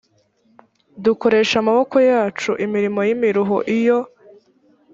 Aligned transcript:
dukoresha 1.03 1.55
amaboko 1.63 1.95
yacu 2.09 2.51
imirimo 2.65 2.99
y 3.07 3.09
imiruho 3.15 3.57
iyo 3.77 3.99